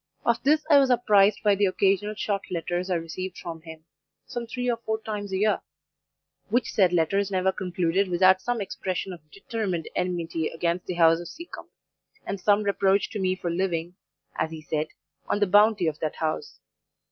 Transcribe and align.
Of 0.25 0.41
this 0.41 0.65
I 0.67 0.79
was 0.79 0.89
apprised 0.89 1.41
by 1.43 1.53
the 1.53 1.67
occasional 1.67 2.15
short 2.15 2.41
letters 2.49 2.89
I 2.89 2.95
received 2.95 3.37
from 3.37 3.61
him, 3.61 3.85
some 4.25 4.47
three 4.47 4.67
or 4.67 4.77
four 4.77 4.99
times 4.99 5.31
a 5.31 5.37
year; 5.37 5.61
which 6.49 6.71
said 6.71 6.91
letters 6.91 7.29
never 7.29 7.51
concluded 7.51 8.07
without 8.09 8.41
some 8.41 8.61
expression 8.61 9.13
of 9.13 9.29
determined 9.29 9.87
enmity 9.95 10.47
against 10.47 10.87
the 10.87 10.95
house 10.95 11.19
of 11.19 11.27
Seacombe, 11.27 11.69
and 12.25 12.41
some 12.41 12.63
reproach 12.63 13.11
to 13.11 13.19
me 13.19 13.35
for 13.35 13.51
living, 13.51 13.93
as 14.35 14.49
he 14.49 14.63
said, 14.63 14.87
on 15.27 15.39
the 15.39 15.45
bounty 15.45 15.85
of 15.85 15.99
that 15.99 16.15
house. 16.15 16.57